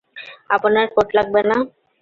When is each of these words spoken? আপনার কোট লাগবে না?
আপনার 0.49 0.85
কোট 0.95 1.07
লাগবে 1.17 1.41
না? 1.43 1.57